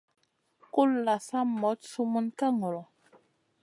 Kulʼla 0.73 1.15
sa 1.27 1.39
moɗ 1.59 1.79
sumun 1.91 2.25
ka 2.37 2.47
ŋolo. 2.59 2.81